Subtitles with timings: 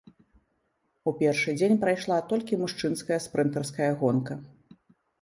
[1.11, 4.43] У першы дзень прайшла толькі мужчынская спрынтарская гонка.